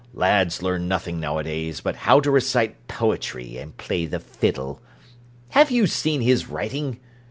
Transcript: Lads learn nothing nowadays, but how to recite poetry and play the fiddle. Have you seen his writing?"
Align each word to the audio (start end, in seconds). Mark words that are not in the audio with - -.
Lads 0.15 0.63
learn 0.63 0.87
nothing 0.87 1.19
nowadays, 1.19 1.79
but 1.79 1.95
how 1.95 2.19
to 2.21 2.31
recite 2.31 2.87
poetry 2.87 3.57
and 3.57 3.77
play 3.77 4.07
the 4.07 4.19
fiddle. 4.19 4.81
Have 5.49 5.69
you 5.69 5.85
seen 5.85 6.21
his 6.21 6.49
writing?" 6.49 6.99